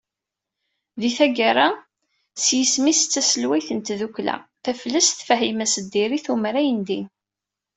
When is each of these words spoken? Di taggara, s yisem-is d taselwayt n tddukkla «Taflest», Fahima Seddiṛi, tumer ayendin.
Di 1.01 1.09
taggara, 1.17 1.67
s 2.43 2.45
yisem-is 2.57 3.01
d 3.03 3.09
taselwayt 3.13 3.69
n 3.73 3.79
tddukkla 3.81 4.35
«Taflest», 4.63 5.17
Fahima 5.27 5.65
Seddiṛi, 5.67 6.19
tumer 6.25 6.55
ayendin. 6.61 7.05